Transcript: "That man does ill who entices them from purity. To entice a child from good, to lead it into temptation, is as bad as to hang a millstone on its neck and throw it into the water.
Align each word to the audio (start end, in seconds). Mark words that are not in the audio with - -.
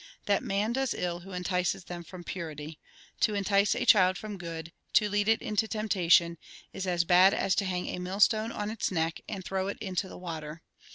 "That 0.25 0.41
man 0.41 0.73
does 0.73 0.95
ill 0.95 1.19
who 1.19 1.31
entices 1.31 1.83
them 1.83 2.03
from 2.03 2.23
purity. 2.23 2.79
To 3.19 3.35
entice 3.35 3.75
a 3.75 3.85
child 3.85 4.17
from 4.17 4.39
good, 4.39 4.71
to 4.93 5.07
lead 5.07 5.27
it 5.27 5.43
into 5.43 5.67
temptation, 5.67 6.39
is 6.73 6.87
as 6.87 7.03
bad 7.03 7.35
as 7.35 7.53
to 7.57 7.65
hang 7.65 7.85
a 7.85 7.99
millstone 7.99 8.51
on 8.51 8.71
its 8.71 8.89
neck 8.89 9.21
and 9.29 9.45
throw 9.45 9.67
it 9.67 9.77
into 9.77 10.09
the 10.09 10.17
water. 10.17 10.63